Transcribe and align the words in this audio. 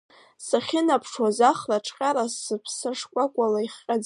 Сахьынаԥшуаз, 0.45 1.37
ахра 1.51 1.77
ҿҟьара 1.85 2.25
сыԥса 2.41 2.91
шкәакәала 2.99 3.59
ихҟьаӡан. 3.65 3.99